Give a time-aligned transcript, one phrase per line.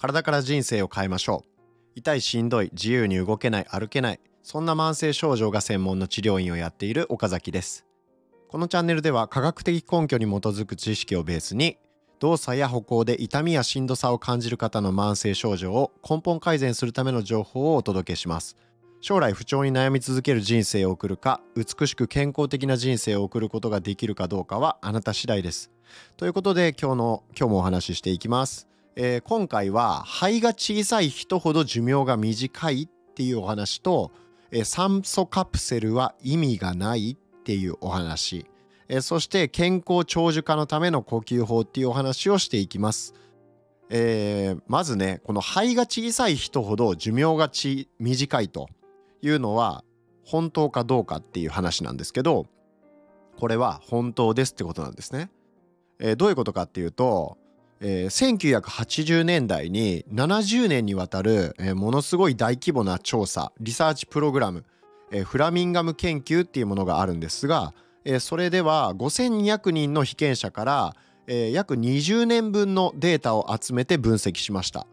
[0.00, 1.50] 体から人生を変えましょう。
[1.96, 7.84] 痛いしんどい自由に動けない歩けないそんな慢性症状が専門の治療院をやっている岡崎です。
[8.46, 11.78] このチャンネルでは科学的根拠に基づく知識をベースに
[12.20, 18.56] 動作や歩行で痛みやしんどさを感じる方の慢性症状を根本改善するための情報をお届けします。
[19.00, 25.72] 将来不調に悩み続ける人生を送るか美しく健康的な人生を送ることができるかどうかはあなた次第です。
[26.16, 28.67] ということで今日の今日もお話ししていきます。
[29.00, 34.10] えー、今回は肺が小さい人ほど寿命が短いっていうお話と、
[34.50, 38.44] えー、酸素カプセルは意味がないっていうお話、
[38.88, 43.14] えー、そして健康長寿化のための呼吸法っていうお話をしていきます。
[43.88, 48.68] えー、まずねこの肺が小さい人ほど寿命がち短いと
[49.22, 49.84] いうのは
[50.24, 52.46] 本当かどうかっていう話なんですけど
[53.38, 55.30] これは本当ですってことなんですね。
[56.00, 57.38] えー、どういうことかっていうと
[57.80, 64.64] えー、1980年代に70年にわたる、えー、ものすごい大規模な調査リサーチプログラム、
[65.12, 70.96] えー、フラミンガム研究っていうものがあるんですが、えー、それでは5200人の被験者から、
[71.28, 74.86] えー、約20年分のデータを集めて分析しました、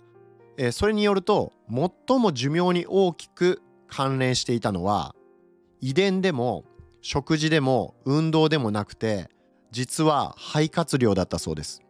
[0.58, 5.16] えー、それによると最も寿命に大きく関連していたのは
[5.82, 6.66] 遺伝でも
[7.02, 9.30] 食事でも運動でもなくて
[9.72, 11.85] 実は肺活量だったそうです。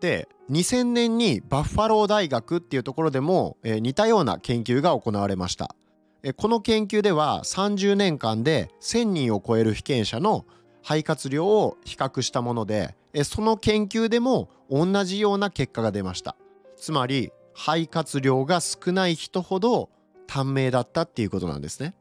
[0.00, 5.74] で2000年にバッファロー大学っていうところでも、え、似たような研究が行われました、
[6.22, 10.44] え、この研究では30年間で1000人を超える被験者の
[10.82, 16.34] 肺活量を比較したもので、え、その研究でも同じような結果が出ました。
[16.76, 19.90] つまり肺活量が少ない人ほど
[20.26, 21.94] 短命だったっていうことなんですね。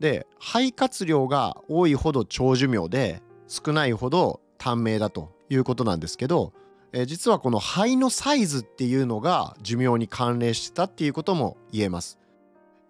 [0.00, 6.52] で肺活量が多いほど長寿命で少ないほど短命だということなんですけど
[6.92, 12.18] えー、実はこの肺のサイズっていうのが寿命に関連してたっていうことも言えます、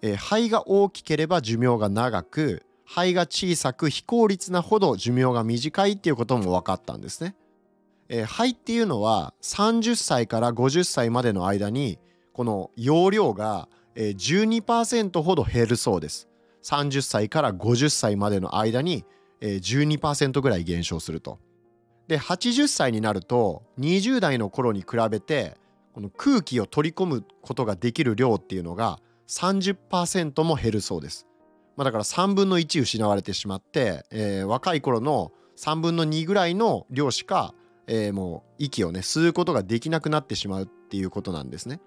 [0.03, 7.37] えー、肺が大きければ寿命が長く肺が小さく非効率なほど寿命が短いっていうことも分かったんですね、
[8.09, 11.99] えー、肺っていうのは30歳から50歳までの間に
[12.33, 16.29] この容量が12%ほど減るそうです。
[16.63, 19.05] 30歳から50歳までの間に
[19.41, 21.39] 12%ぐらい減少すると。
[22.11, 25.57] で80歳になると20代の頃に比べて
[25.95, 28.99] この空気を取り込むことができる量っていうのが
[29.29, 31.29] 30%も減るそうです。
[31.77, 37.55] まあ、だから3分の1失われてしまって、えー、若い頃の3分の2ぐらいの量しか、
[37.87, 41.79] えー、もう息をね吸うことができなくなってしまうっていうことなんですね。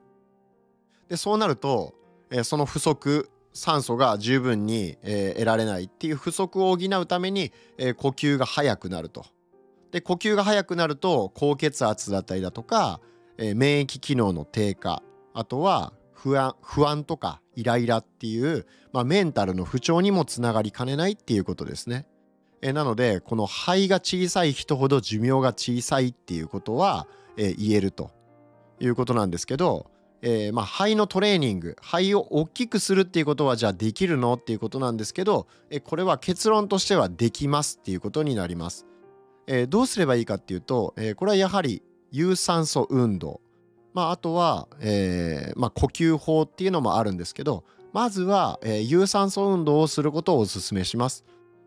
[1.09, 1.95] でそうなると、
[2.31, 9.25] えー、その不足酸素が十分に、えー、得られないっていう不足を補うために、えー、呼吸が速くなると。
[9.93, 12.99] で呼吸が速くなると高血圧だったりだとか、
[13.37, 22.07] えー、免疫機能の低下あとは不安不安とかイライラっていう、まあ、メンタルの不調にもつながりかねないっていうことですね。
[22.63, 28.09] えー、なのでこの肺が小さい人ほど寿命が小さいっていうことは、えー、言えると
[28.79, 29.91] いうことなんですけど、
[30.23, 34.33] えー、まあ肺のトレーニング肺を大きくするっていうことはじゃあできるの？
[34.33, 38.87] っていうことなんですけど、えこれは結論としてはできますっていうことになります。
[39.47, 41.81] えー、どうすればいいかっていうと、えー、これはやはり
[42.11, 43.41] 有酸素運動、
[43.93, 51.25] まあ、あとは、えーまあ、呼吸法っていうのもあるんですけどまずは、えー、有酸素運動をすることをお勧めします。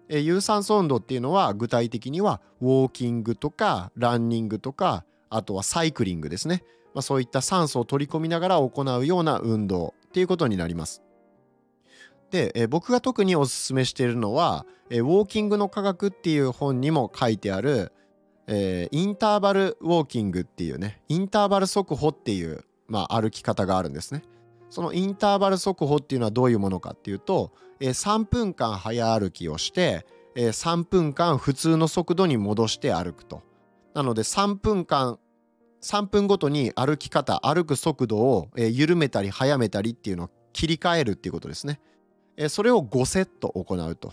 [0.08, 6.62] えー、有酸素運動っていうのは具体的にはウォーキングとかランニングとかあとはサイクリングですね、
[6.94, 11.02] まあ、そういった酸素を取り込みながら行うような運動っていうことになります。
[12.30, 17.92] で、え僕が特におすすめしているのは、えウォーキングの科学っていう本にも書いてある、
[18.46, 24.22] えー、インターバルウォーキングっていうねインターバル速歩っていう、まあ、歩き方があるんですね。
[24.70, 33.42] そのインターバル速歩っていうのはどういうものかっていうと、えー、3分間早歩きをして、えー、3分間普通の速度に戻して歩くと。
[33.94, 35.18] なので3分間
[35.82, 41.80] 3分ごとに歩き方歩く速度を、緩めたり速めたりっていうのを切り替えるっていうことですね。
[42.36, 44.12] えそれを5セット行うと。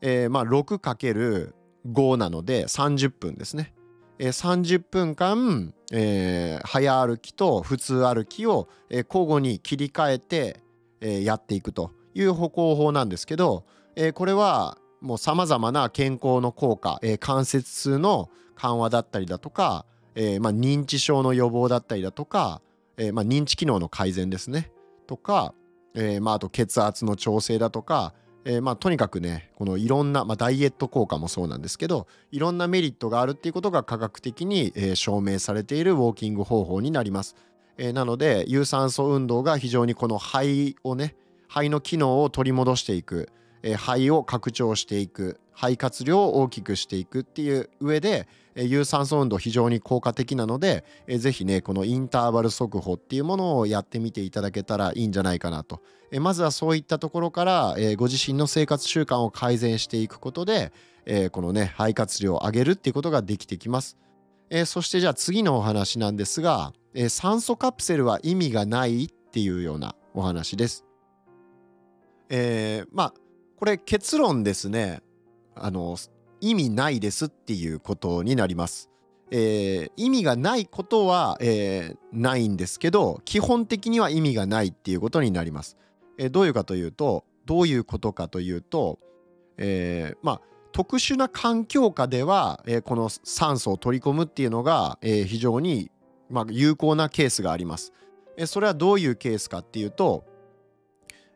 [0.00, 3.74] えー、まあ 6×5 なので30分ですね。
[4.18, 10.60] えー、30分間、えー、早歩きと普通歩きを、え、交互に切り替えて、
[11.00, 13.64] え、やっていくという歩行法なんですけど、
[13.96, 22.60] え、これはもうさまざまな健康の効果、え、関節痛の緩和だったりだとか、えまあ、認知症の予防だったりだとか、
[22.96, 24.70] えまあ、認知機能の改善ですね
[25.06, 25.54] とか、
[25.94, 37.36] えーまあ、あと血圧の調整だとか、えー、まあとにかくねこのいろんな、まあ、ダイエット効果もそうなんですけどいろんなメリットがあるっていうことが科学的に、えー、証明されているウォーキング方法になります。
[37.78, 41.14] えー、なので有酸素運動が非常にこの肺をね
[41.48, 43.28] 肺の機能を取り戻していく、
[43.62, 60.72] え肺を拡張していく肺活量を大きくしていくっていう上で、有酸素運動非常に効果的なので、えー、ぜひねこのインターバル速歩っていうものをやってみていただけたらいいんじゃないかなと、えまずはそういったところから、えご自身の生活習慣を改善していくことで、
[61.06, 63.96] えこのね肺活量を上げるっていうことができてきます。
[64.50, 70.84] えそしてじゃあ次のお話なんですが、え酸素カプセルは意味がないっていうようなお話です。
[72.28, 73.14] えー、まあ
[73.56, 75.02] これ結論ですね
[75.54, 75.96] あの
[76.42, 78.90] 意味ないですっていうことになります。
[79.30, 85.78] えー、意味がないことは、えー、ないんですけど基本的には意味がないっていうことになります。
[86.18, 88.98] えー、どういうかというとどういうことかというと、
[89.56, 90.40] えまあ
[90.72, 95.90] 特殊な環境下では、えこの酸素を取り込むっていうのが、え非常に
[96.30, 97.92] まあ、有効なケースがあります。
[98.36, 100.24] えそれはどういうケースかっていうと、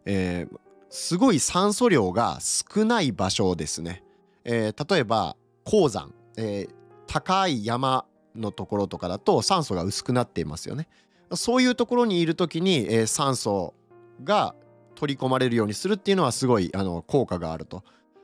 [0.07, 0.59] えー、
[0.89, 4.03] すごい酸素量が少ない場所ですね。
[4.49, 6.75] えー、例えば鉱山、えー、
[7.07, 8.07] 高い山
[8.37, 10.89] のところとかだと酸素が薄くなっていますよね。
[11.35, 13.75] そういうところにいる時に、えー、酸素
[14.23, 14.55] が
[14.95, 17.83] 取り込まれるようにするっていうのはすごいあの効果があると。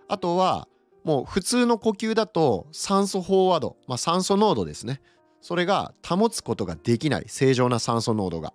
[0.09, 0.69] あとは
[1.05, 5.01] もう普通の呼吸だと酸素飽和度、まあ、酸素濃度ですね
[5.41, 8.53] それが保つことができない正常な酸素濃度が、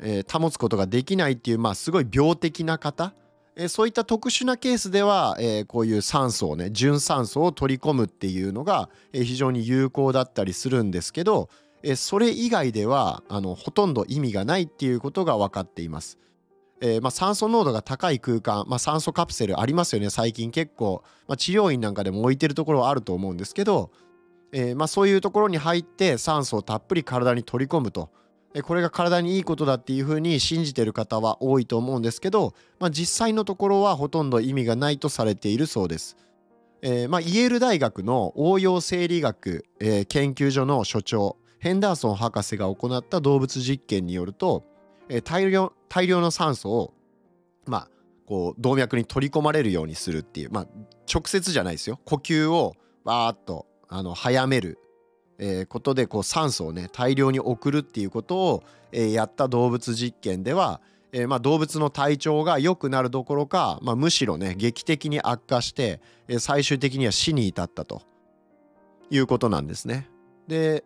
[0.00, 3.12] えー、保つことができないっていうまあすごい病的な方、
[3.56, 11.48] え、そういった特殊なケースでは、え、こういう酸素をね純酸素を取り込むっていうのが、え、非常に有効だったりするんですけど、
[11.82, 16.18] え、それ以外ではあのほとんど意味がないっていうことが分かっています。
[16.82, 23.90] えーま、酸素濃度が高い空間、まあ、酸素カプセルありますよね最近結構、まあ、治療院なんかでも置いてるところはあると思うんですけど、
[24.52, 28.10] えー、ま、そういうところに入って酸素をたっぷり体に取り込むと、
[28.62, 36.16] これが体にいいことだっていうふうに信じてる方は多いと思うんですけど、まあ、実際のところはほとんど意味がないとされているそうです。
[36.82, 44.64] えー、まあ、イェール大学の応用生理学、えー、研究所の所長ヘンダーソン博士が行った動物実験によると、
[45.08, 46.94] えー、大量大量の酸素を
[47.66, 47.88] まあ
[48.26, 50.66] こう動脈に取り込まれるようにするっていうまあ
[51.12, 54.78] 直接じゃないですよ呼吸をわーっとあの早める、
[55.38, 60.80] えー、ことでこう酸素をね大量に送るっていうことを、えー、やった動物実験では、
[61.12, 68.02] えー、まあ、動物の体調が良くなるどころか、まあ、むしろね劇的に悪化して、え最終的には死に至ったと
[69.10, 70.08] いうことなんですね。
[70.48, 70.84] で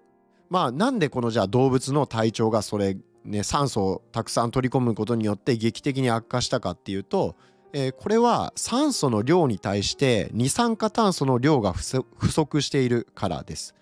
[0.48, 7.36] まあなんでこのじゃあ動物の体調がそれね酸素をたくさん取り込むことによって劇的に悪化したかっていうと
[7.72, 13.74] えー、これは酸素の量に対して二酸化炭素の量が不足しているからです。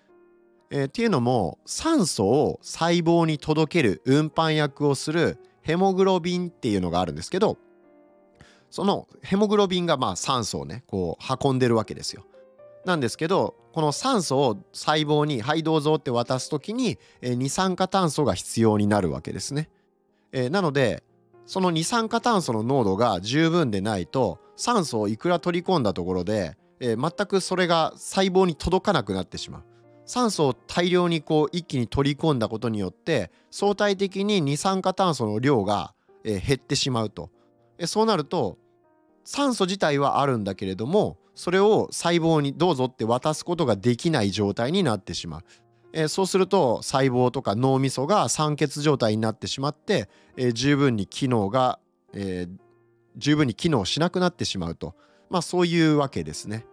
[0.71, 7.57] えー、っていうのも酸素を細胞に届ける運搬役をするヘモグロビンっていうのがあるんですけど
[8.69, 12.25] そのヘモグロビンがまあ酸素をねこう運んでるわけですよ。
[12.85, 19.69] なんですけどこの酸素を細胞に「はいどうぞ」って渡す時に、えー、二酸化炭素が必要になるわけですね。
[20.31, 21.03] えー、なので
[21.45, 29.63] その二酸化炭素の濃度が十分でないと酸素をいくら取り込んだところで、えー、全くそれが細胞に届かなくなってしまう。
[30.09, 37.29] 酸素を大量にこう一気に取り込んだことによって相対的に二酸化炭素の量が、え、減ってしまうと。
[37.77, 38.57] えそうなると
[39.23, 45.41] 酸素自体はあるんだけれどもそれを細胞にどうぞって渡すことができない状態になってしまう。
[45.93, 51.77] え、そうすると細胞とか脳みそが酸欠状態になってしまって、えー、十分に機能が、
[52.13, 52.57] えー、
[53.15, 54.95] 十分に機能しなくなってしまうと、
[55.29, 56.65] まあ、そういうわけですね。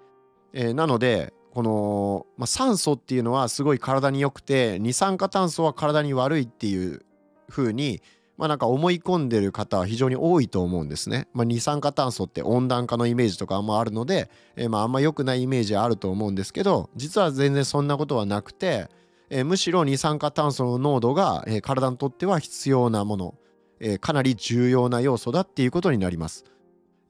[0.55, 7.01] えなのでこの、まあ、酸素っていうのはすごい体に良くて二酸化炭素は体に悪いっていう
[7.49, 8.03] 風に
[8.37, 11.29] まあなんか思い込んでる方は非常に多いと思うんですね。
[11.33, 18.91] まあ、二酸化炭素って温暖化のイメージとかあんまあるので、えー、まああんま良くないイメージはあると思うんですけど実は全然そんなことはなくて、
[19.31, 23.35] えー、むしろ二酸化炭素の濃度が、えー、体にとっては必要なもの、
[23.81, 26.45] えー、かなり重要な要素だっていうことになります。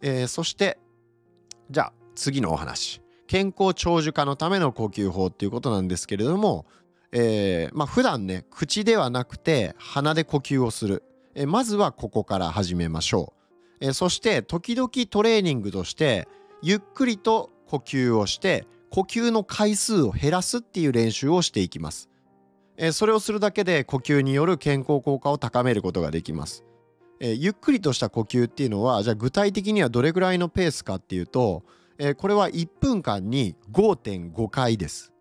[0.03, 0.79] えー、そして
[1.69, 6.67] じゃあ次のお話健康長寿化のための呼吸法っていうことなんですけれども、
[7.13, 11.03] えー、まあ普段ね口ではなくて鼻で呼吸をする、
[11.35, 13.33] えー、まずはここから始めましょ
[13.81, 16.29] う、えー、そして時々トレーニングとして
[16.63, 22.09] ゆっくりと呼吸をして呼吸の回数を減らすっていう練習をしていきます。
[22.79, 26.65] えそれをするだけで呼吸による健康効果を高めることができます。
[27.21, 31.63] え、ゆっくりとした呼吸っていうのはじゃあ具体的にはどれぐらいのペースかっていうと、
[31.99, 35.13] えー、これは1分間に5.5回です。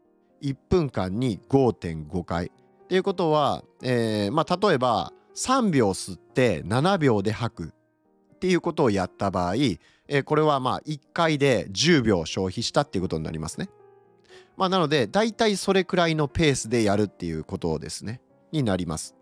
[0.41, 2.47] 1分間に5.5回。
[2.47, 7.73] っていうことは、えー、まあ、例えば3秒吸って7秒で吐く
[8.35, 9.55] っていうことをやった場合、
[10.07, 13.69] えこれはまあ1回で10秒消費したっていうことになりますね。
[14.57, 19.15] まあ、なので大体それくらいのペースでやるっていうことですねになります。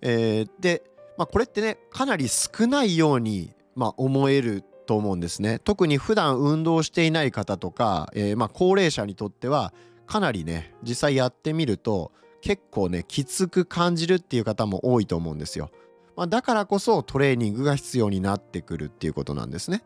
[0.00, 0.82] えー、で、
[1.16, 5.58] まあ、これってねかなり少ないように、まあ、思えると思うんですね。
[5.58, 9.74] 特に普段運動していない方とか、えー、まあ高齢者にとっては
[10.06, 15.70] かなりね実際やってみると結構ねきつく感じるっていう方も多いと思うんですよ。
[16.16, 19.84] まあ、だからこそトレーニングが必要になってくるっていうことなんですね。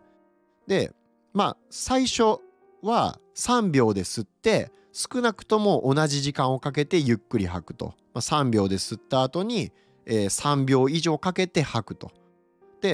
[0.68, 0.92] で
[1.34, 2.38] まあ最初
[2.82, 9.72] は3秒で吸って少なくとも同じ時間をかけてゆっくり吐くと、まあ、3秒で吸った後に、
[10.06, 12.12] えー、3秒以上かけて吐くと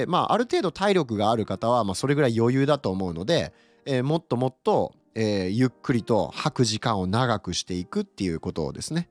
[0.05, 3.53] まあある程度体力がある方は、まあ、それぐらい余裕だと思うので、
[3.85, 9.09] えー、もっともっと、えー、ゆっくりと吐く時間を長くしていくっていうことをですね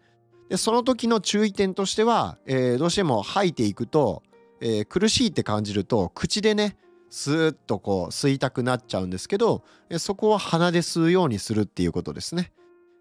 [0.48, 4.22] でその時の注意点としては、えー、どうしても吐いていくと、
[4.60, 6.76] え、苦しいって感じると口でね
[7.10, 9.62] スーッとこう吸いたくなっちゃうんですけど
[9.98, 12.52] そこは鼻で吸うようにするっていうことですね。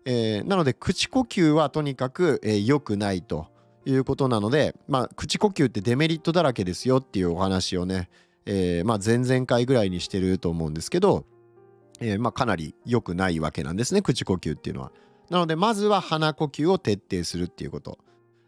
[0.06, 3.48] えー、なので口呼吸はとにかく、えー、くないと
[3.89, 8.10] いうことなので、まあ、口呼吸ってデメリットだらけですよっていうお話をね、
[8.46, 11.25] えー、まあ、前々回ぐらいにしてると思うんですけど、
[12.00, 14.91] えー、まあ、かなり良くないわけなんですね口呼吸っていうのは。
[15.29, 18.00] なのでまずは鼻呼吸を徹底するっていうこと。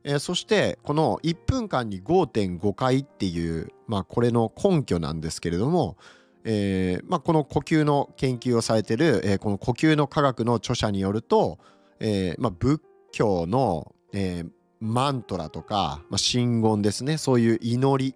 [0.03, 5.97] えー、そしてこの1分間に5.5回っていう、まあ、これの根拠なんですけれども、
[6.45, 11.59] えーまあ、この呼吸の研究をされてる、えー、この呼吸の科学の著者によると、
[11.99, 12.81] えーまあ、仏
[13.11, 14.49] 教の、えー、
[14.79, 18.15] マントラとか、まあ、真言ですねそういう祈り、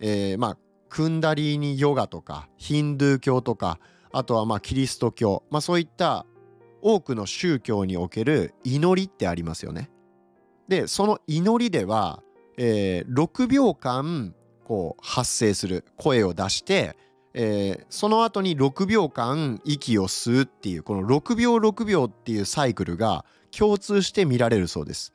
[0.00, 0.58] えーまあ、
[0.88, 3.78] クンダリーニヨガとかヒンドゥー教とか
[4.12, 6.26] あとはまあキリスト教、まあ、そういった
[6.80, 9.90] 多くの宗教における祈りってありますよね。
[10.68, 12.22] でその祈りでは、
[12.56, 14.34] えー、6秒間
[14.64, 16.96] こう発声する声を出して、
[17.34, 23.24] えー、その後に6秒間息を吸うっていうこの6秒6秒っていうサイクルが
[23.56, 25.12] 共通して見られるそうです。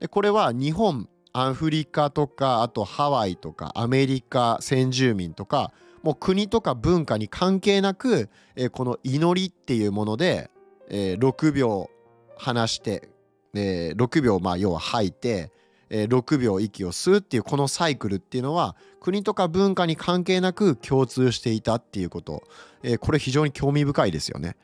[0.00, 5.72] でこれは日本アフリカとかあとハワイとかアメリカ先住民とか
[6.02, 10.50] もう国とか文化に関係なく、えー、この祈りっていうもので、
[10.88, 11.90] えー、6秒
[12.36, 13.08] 話して
[13.56, 15.50] えー、6秒まあ要は吐いて、
[15.90, 22.44] えー、6秒息を吸うっていうこのサイクルっていうのは国とか文化に関係なく共通していたっていうこと、
[22.82, 24.56] えー、これ非常に興味深いですよね。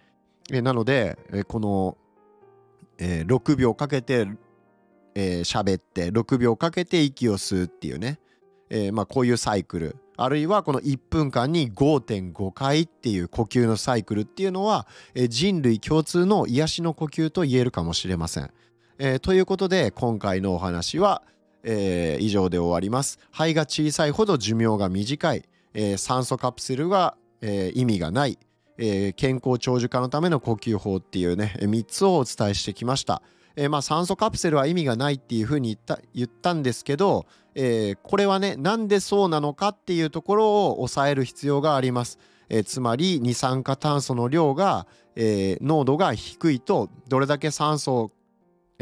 [0.50, 1.96] えー、なので、えー、この、
[2.98, 4.28] えー、6秒かけて、
[5.14, 8.18] えー、って6秒かけて息を吸うっていうね、
[8.70, 18.50] えーまあ、こういうサイクルあるいはこの1分間に5.5回っていう呼吸のサイクルっていうのは、えー、人類共通の癒しの呼吸と言えるかもしれません。
[18.98, 21.22] えー、ということで今回のお話は、
[21.64, 23.18] えー、以上で終わります。
[23.30, 28.38] 肺が小さいほど寿命が短い、えー、酸素カプセルは、え意味がない、
[28.78, 33.20] え健康長寿化のための呼吸法っていうね3つをお伝えしてきました。
[33.56, 35.78] えー、まあ酸素カプセルは意味がないっていうふうに
[36.14, 42.18] 言ったんですけど、えー、これはねなんでそうなのかっていうところを抑える必要があります。
[42.48, 48.10] え、つまり二酸化炭素の量が、え濃度が低いとどれだけ酸素を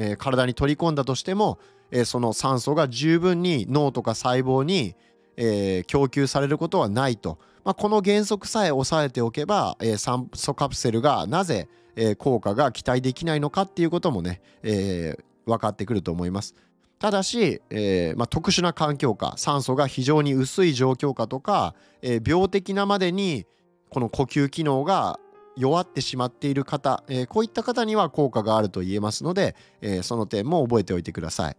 [0.00, 1.59] え、体に取り込んだとしても、
[1.91, 4.97] え、その酸素が十分に脳とか細胞に、
[5.37, 11.69] え、供給されることはないと、まあ、この原則さえ押さえておけば、え酸素カプセルがなぜ、
[12.02, 16.54] え効果が期待できないのかっていうこともね、え分かってくると思います。
[16.99, 23.47] ただし、えーまあ、特殊な環境下酸素が非常に薄い状況下とか、えー、病的なまでに
[23.88, 25.19] この呼吸機能が
[25.57, 31.57] 弱ってしまっている方、えー、こういった方には効果があると言えますので、えー、その点も覚えておいてください。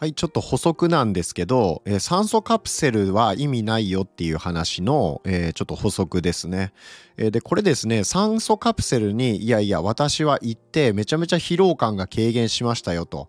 [0.00, 6.72] はい、ちょっと補足なんですけど、えー、酸素カプセルは意味ないよっていう話の、えー、ちょっと補足ですね。
[7.18, 13.28] えー、で、これですね、酸素カプセルに、いやいや、私は行ってめちゃめちゃ疲労感が軽減しましたよと。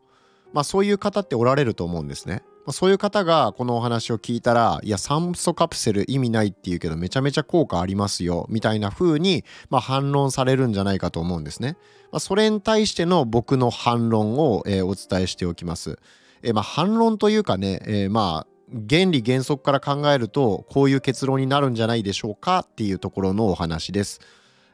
[0.53, 2.41] まあそういう方っておられると思うんですね。
[2.65, 11.75] まあ、そういう方がこのお話を聞いたら、いや、酸素カプセル意味ないっていうけど、めちゃめちゃ効果ありますよ、みたいな風に、まあ、反論されるんじゃないかと思うんですね。
[12.13, 15.99] まあ、それに対しての僕の反論を、えー、お伝えしておきます。
[16.43, 18.47] えー、まあ、反論というかね、えー、まあ、
[18.89, 24.21] 原理原則から考えると、こういう結論になるんじゃないでしょうかっていうところのお話です。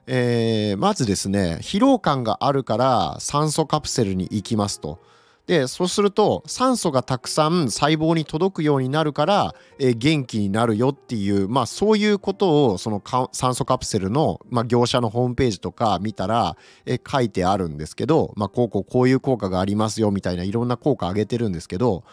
[0.06, 5.00] えー、まずですね、疲労感があるから酸素カプセルに行きますと。
[5.48, 13.01] でそうすると酸素がたくさん細胞に届くようになるから、えー、元気になるよっていうまあそういうことをその
[13.32, 22.04] 酸素カプセルの、まあ、業者のホームページとか見たら、えー、書いてあるんですけど、まあ、こうこうこういう効果がありますよみたいないろんな効果挙げてるんですけど、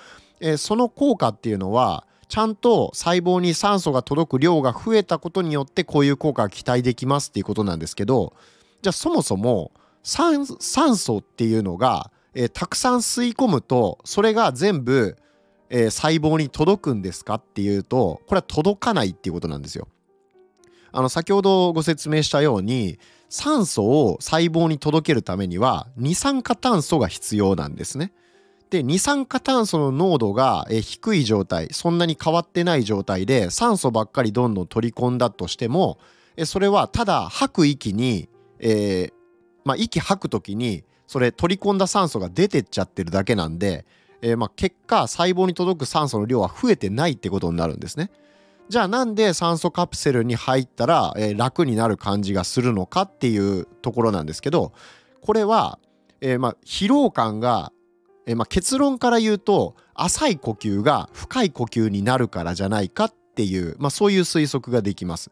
[0.41, 8.33] えー、その効果っていうのはちゃんと細胞に酸素が届く量が増えたことによってこういう効果が期待できますっていうことなんですけど
[8.83, 9.73] じゃあそもそも
[10.05, 15.17] 酸素っていうのがえー、たくさん吸い込むとそれが全部、
[15.71, 19.89] えー、細胞に届くんですかっていうとこれは届かないっていうことなんですよ。
[20.93, 28.13] あの先ほどご説明したように酸素を細胞に届けるためには二酸化炭素が必要なんですね。
[28.71, 35.99] で二酸化炭素の濃度が低い状態そんなに変わってない状態で酸素ばっかりどんどん取り込んだとしても
[36.45, 39.13] それはただ吐く息に、えー
[39.65, 43.85] まあ、息吐く時にそれ取り込んだ酸素が出てっちゃってるだけなんで、
[44.23, 48.11] えー、まあ結果細胞に届く酸素の量は増えてないってことになるんですね。
[48.69, 54.73] じゃあなんで酸素カプセルに入ったら、えー、楽になる感じがするのかっていうところなんですけど
[55.21, 55.79] これは、
[56.23, 57.73] えー、まあ疲労感が、
[58.27, 65.31] えー、まあ結論から言うと浅い呼吸が深い呼吸になるからじゃないかっていう、まあ、そういう推測ができます。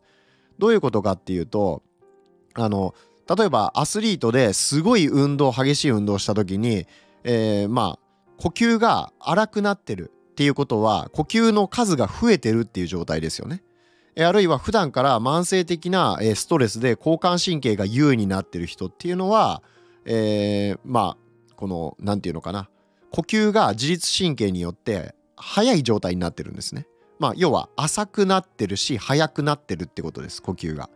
[0.59, 1.83] どういうことかっていうと
[2.55, 2.95] あの
[3.29, 6.87] 例えばアスリートですごい運動激しい運動した時に、
[7.25, 7.99] えー、まあ
[8.38, 13.62] 呼吸が荒くなってるっていうことは呼吸の数が増えてるっていう状態ですよね。
[14.19, 19.62] あるいは普段から慢性的なストレスで交感神経が優位になってる人っていうのは、
[20.05, 22.69] えー、まあこの何て言うのかな
[23.11, 26.87] 呼吸が自律神経によって速い状態になってるんですね。
[27.19, 30.91] まあ要は浅くなってるし速くなってるってことです呼吸が。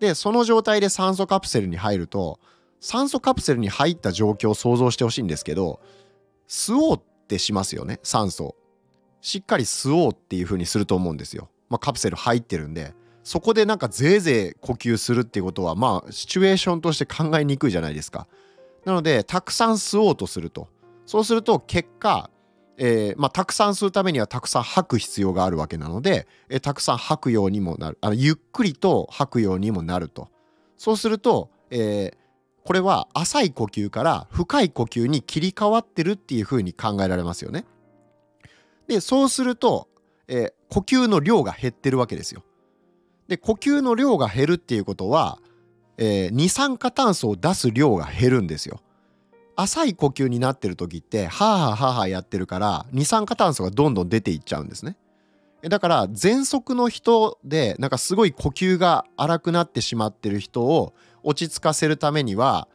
[0.00, 2.38] でその状態で酸素カプセルに入ると
[2.80, 5.80] 酸素カプセルに入った状況を想像してほしいんですけど
[6.48, 8.56] 吸おうってしますよね酸素。
[9.20, 12.94] しっかり吸おうっていう風にすると思うんですよ、まあ、カプセル入ってるんで。
[13.24, 18.26] そこでなんかぜいぜい呼吸するっていうことはまあシチュエーションとして考えにくいじゃないですか。
[18.86, 20.68] なのでたくさん吸おうとすると。
[21.04, 22.30] そうすると結果
[22.80, 30.28] えー、まあ、たくさん吸うためにはたくさん吐く必要があるわけなので、えー、たくさん吐くようにもなるあのゆっくりと吐くようにもなると
[30.76, 32.16] そうすると、えー、
[32.64, 37.64] これは浅い呼吸から深い呼吸に切り替わってるっていうふうに考えられますよね。
[38.86, 39.88] でそうすると、
[40.28, 42.42] え呼吸の量が減ってるわけですよ。
[43.26, 45.38] で呼吸の量が減るっていうことは、
[45.98, 48.80] え二酸化炭素を出す量が減るんですよ。
[49.60, 54.96] 浅い呼吸になってる時ってハーハーハーハーやってるから二酸化炭素がどんどん出ていっちゃうんですね。
[55.62, 60.94] だから喘息の人でなんかすごい呼吸が荒くなってしまってる人を
[61.24, 62.68] 落ち着かせるためには、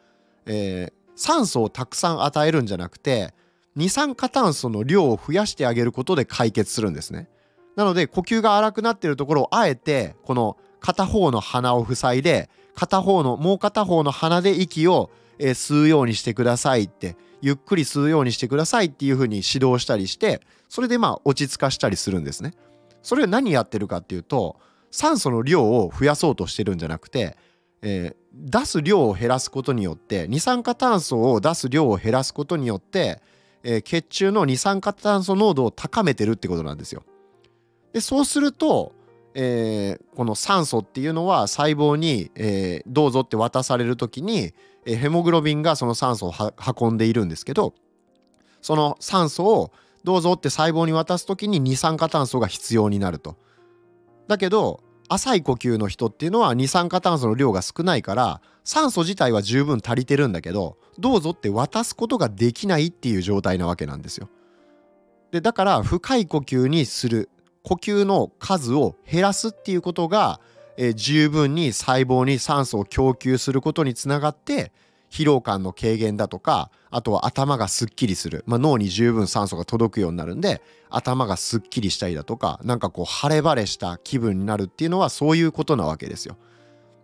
[0.46, 3.34] えー、酸素をたくさん与えるんじゃなくて
[3.78, 7.30] 二酸化炭素の量を増やしてあげることで解決するんですね。
[7.78, 22.54] なので呼吸が荒くなってるところをあえてこの片方の鼻を塞いで片方のもう片方の鼻で息をえー、吸うようにしてくださいってゆっくり吸うようにしてくださいっていう風に指導したりしてそれでまあ落ち着かしたりするんですね。
[23.02, 24.58] それを何やってるかっていうと
[24.91, 27.36] 酸素の量を増やそうとしてるんじゃなくて、
[27.82, 33.22] えー、出す量を減らすことによって二酸化炭素を出す量を減らすことによって、
[33.63, 37.04] えー、血中の二酸化炭素濃度を高めてるってことなんですよ。
[37.91, 38.93] でそうすると
[39.36, 44.54] えー、この酸素っていうのは細胞に、え、どうぞって渡される時に、
[44.86, 46.34] え、ヘモグロビンがその酸素を
[46.80, 47.74] 運んでいるんですけど
[48.62, 49.72] その酸素を
[50.04, 53.38] どうぞって細胞に渡す時に二酸化炭素が必要になると。
[54.28, 64.30] だけど浅い呼吸の人っていうのは二酸化炭素の量が少ないから酸素自体は十分足りてるんだけどどうぞって渡すことができないっていう状態なわけなんですよ。
[65.32, 67.30] でだから深い呼吸にする
[67.63, 70.41] 呼吸の数を減らすっていうことが、
[70.78, 74.72] え、十分に細胞に酸素を供給することにつながって
[75.14, 80.60] 疲労感の軽減だとかあとは頭がすっきりする、まあ、脳に十分酸素が届くようになるんで
[80.90, 86.36] 頭がすっきりしたりだとかなんかこう晴れ晴れした気分になるっていうのはそういうことなわけですよ。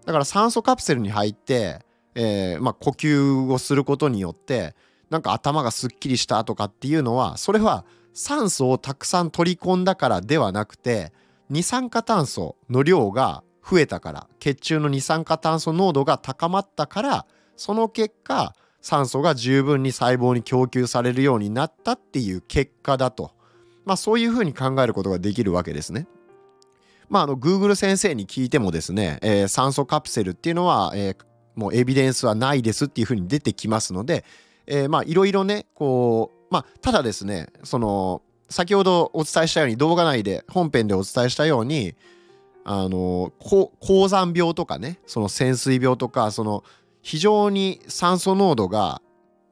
[0.05, 4.75] だから酸素カプセルに入って、えー、まあ、呼吸をすることによって
[5.11, 11.13] なんか頭がすっきりしたとかっていうのはそれは酸素をたくさん取り込んだからではなくて
[11.51, 23.31] 二酸化炭素の量が増えたから血中の二酸化炭素濃度が高まったからその結果酸素が十分に細胞に供給されるようになったっていう結果だと、
[23.85, 26.07] まあ、そういうふうに考えることができるわけですね。
[27.09, 31.15] まあ、あの Google 先生に聞いてもですね、えー、酸素カプセルっていうのは、えー、
[31.55, 34.23] もうエビデンスはないですっていうふうに出てきますので、
[34.67, 41.95] えー、まあいろいろねこうまあただですねその先ほどお伝えしたように動画内で本編でお伝えしたように
[42.63, 46.63] あの高山病とかねその潜水病とかその
[47.01, 49.01] 非常に酸素濃度が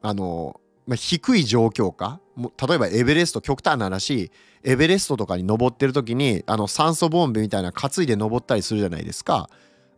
[0.02, 4.32] あの、まあ、低い状況下例えばエベレスト極端な話
[4.64, 9.50] エベレストとかに登ってる時にあの酸素ボンベみたいな担いで登ったりするじゃないですか。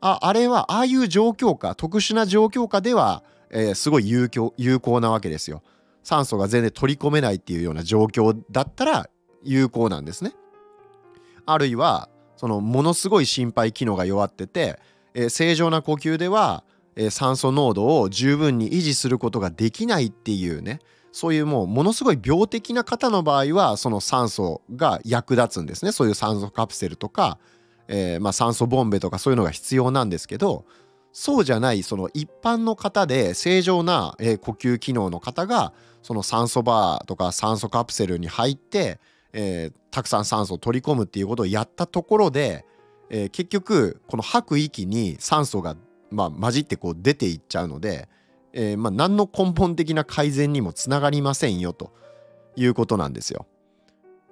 [0.02, 5.62] ああれはああいう状況下特殊な状況下では、えー、すごい有効有効なわけですよ。
[6.04, 9.10] 酸素が全然取り込めないっていうような状況だったら
[9.44, 10.34] 有効なんですね。
[11.46, 14.80] あるいはそのものすごい心肺機能が弱ってて、
[15.14, 16.64] えー、正常な呼吸では、
[16.96, 20.80] えー、酸素濃度を十分に維持することができないっていうね
[21.12, 25.92] そういうもうものすごい病的な方の場合はその酸素が役立つんですね。
[25.92, 27.40] そういう酸素カプセルとか、
[27.90, 30.64] えー、まあ、酸素ボンベとかそういうのが必要なんですけど
[31.12, 35.74] そうじゃないその一般の方で正常な、えー、呼吸機能の方が
[36.04, 39.02] その酸素バーとか酸素カプセルに入って、
[39.34, 42.66] えー、たくさん酸素を取り込むっていうことをやったところで、
[43.10, 45.76] えー、結局この吐く息に酸素が、
[46.12, 48.08] まあ、混じってこう出ていっちゃうので、
[48.54, 51.94] えー、まあ、何の根本的な改善にもつながりませんよと
[52.56, 53.48] いうことなんですよ。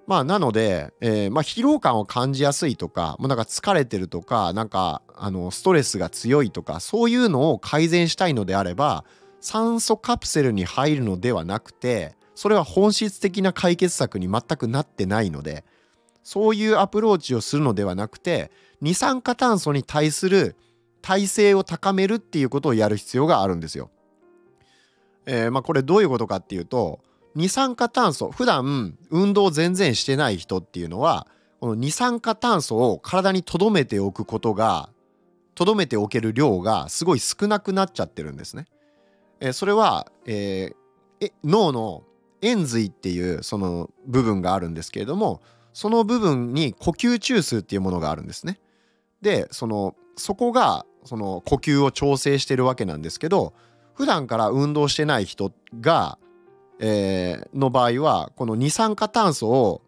[0.07, 9.03] まあなので、えー、まあ、疲労感を感じやすいとかもうなんか疲れてるとかなんかあのストレスが強いとかそういうのを改善したいのであれば
[9.41, 15.65] 酸素カプセルに入るのではなくてそれは本質的な解決策に全くなってないので
[16.21, 20.56] そういうアプローチをするのではなくて二酸化炭素に対する
[21.02, 23.89] 耐性を高めるっていうことをやる必要があるんですよ。
[25.26, 27.00] えー、まあこれどういうことかっていうと
[27.34, 31.26] 二酸化炭素普段運動全然してない人っていうのは
[31.60, 34.89] この二酸化炭素を体に留めておくことが
[35.56, 38.67] 留めておける量がすごい少なくなっちゃってるんですね。
[39.39, 42.04] えー、それは、えー、脳の
[42.41, 45.41] 延髄っていうその部分があるんですけれども
[45.73, 48.60] その部分に呼吸中枢っていうものがあるんですね。
[49.21, 53.54] でそのそこがその呼吸を調整してるわけなんですけど
[53.93, 56.19] 普段から運動してない人が、
[56.80, 59.82] えー、の場合はこの二酸化炭素を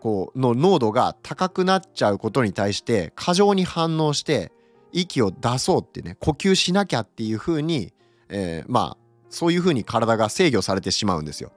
[0.00, 4.52] こうの濃度が高くなっちゃうことに対して過剰に反応して
[4.92, 7.92] 息を出そうってね呼吸しなきゃっていう風に、
[8.28, 8.96] えー、まあ
[9.28, 11.52] そういう風に体が制御されてしまうんですよ。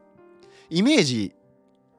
[0.69, 1.33] イメージ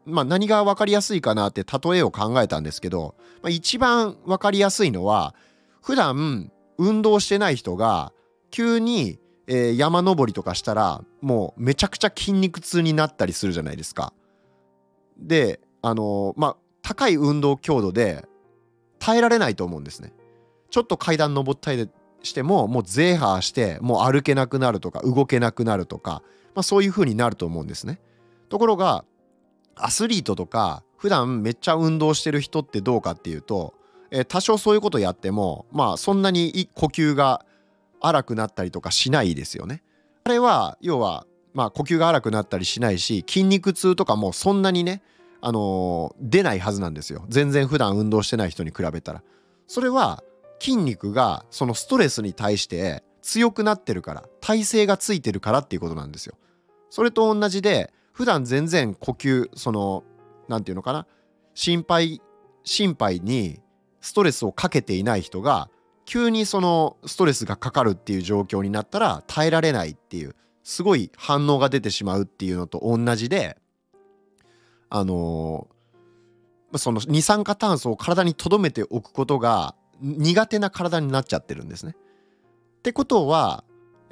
[0.06, 5.34] まあ、何が分かりやすいかなって例えを考えたんですけど、まあ、一番分かりやすいのは
[5.80, 8.12] 普段運動してない人が
[8.50, 14.12] 急にえー、山登りとかしたらもうめちゃくちゃ筋肉痛になったりするじゃないですか。
[15.18, 18.26] であのー、まあ高い運動強度で
[18.98, 20.12] 耐えられないと思うんですね。
[20.70, 21.90] ちょっと階段登ったり
[22.22, 26.22] してももうゼーハーしてもう歩けなくなるとか動けなくなるとか、
[26.54, 28.00] まあ、そういう風になると思うんですね。
[28.54, 29.04] ところが
[29.74, 33.74] アスリートとか普段めっちゃ運動してる人ってどうかっていうと、
[34.12, 37.44] えー、多少そういうことやってもまあそんなに呼吸が
[38.00, 39.82] 荒くなったりとかしないですよね。
[40.22, 45.02] あれは要はまあ呼吸が荒くなったりしないし筋肉痛とかもそんなにね
[45.40, 47.24] あのー、出ないはずなんですよ。
[47.28, 49.24] 全然普段運動してない人に比べたら。
[49.66, 50.22] それは
[50.60, 56.36] 筋肉がそのストレスに対して強くなってるから耐性がついてるからっていうことなんですよ。
[56.88, 60.04] それと同じで普段全然呼吸その
[60.48, 61.06] 何て言うのかな？
[61.52, 62.22] 心配
[62.64, 63.60] 心配に
[64.00, 65.68] ストレスをかけていない人が
[66.06, 73.58] 急にそのストレスがかかるっていう状況になったら耐えられないっていうすごい反応が出てしまうっていうのと同じで
[74.88, 81.96] あのー、その二酸化炭素を体に留めておくことが苦手な体になっちゃってるんですね。
[82.78, 83.64] ってことは、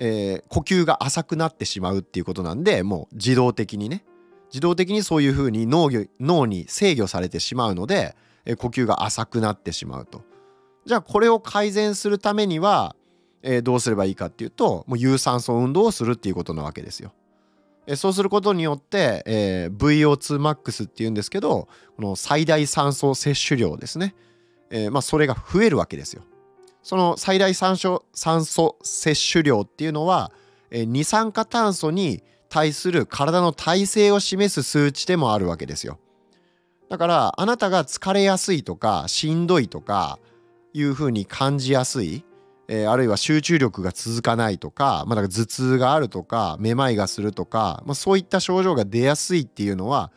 [0.04, 4.04] えー、呼吸が浅くなってしまうっていうことなんでもう自動的にね
[4.48, 10.24] 自動的にそういうふうに脳脳に制御されてしまうので、えー、呼吸が浅くなってしまうと。
[10.86, 12.96] じゃあこれを改善するためには、
[13.42, 17.12] えー、どうすればいいかっていうともう有酸素運動をするっていうことなわけですよ。
[17.86, 24.16] えー、そうすることによって、えー、VO2max っていうんですけどこの最大酸素摂取量ですね、
[24.70, 26.24] えーまあ、それが増えるわけですよ。
[26.82, 30.32] その最大酸素酸素摂取量っていうのは、
[30.70, 35.98] え、二酸化炭素に対する体の耐性を示す数値でもあるわけですよ。
[36.88, 40.18] だからあなたが疲れやすいとかしんどいとか
[40.74, 42.22] いうふうに感じやすい、
[42.68, 50.12] えー、あるいは集中力が続かないとか,、まあ、か頭痛があるとかめまいがするとか、まあ、そういった症状が出やすいっていうのは、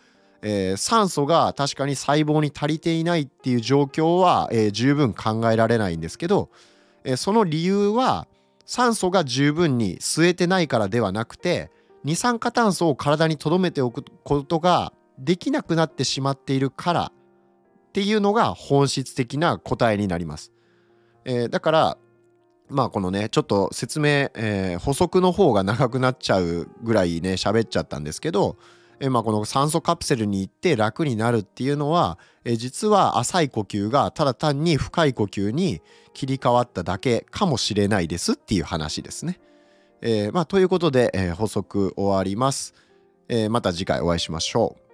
[0.47, 6.51] えー、酸素が確かに細胞に足りていないっていう状況は、えー、十分考えられないんですけど、
[7.03, 8.27] えその理由は
[8.67, 11.71] 酸素が十分に吸えてないからではなくて
[12.03, 17.11] 二酸化炭素を体に留めておくことができなくなってしまっているから
[17.87, 20.51] っていうのが本質的な答えになります。
[21.25, 21.97] えー、だから
[22.69, 28.57] まあこのねちょっと説明、えー、補足の方が長くなっちゃうぐらいね喋っちゃったんですけど、
[28.99, 35.81] え、まあこの酸素カプセルに行って楽になるっていうのは、え、実は浅い呼吸がただ単に深い呼吸に
[36.13, 39.39] 切り替わっただけかもしれないですっていう話ですね。
[40.01, 42.73] えー、まあということで、えー、補足終わります、
[43.27, 43.49] えー。
[43.49, 44.84] また次回お会いしましょう。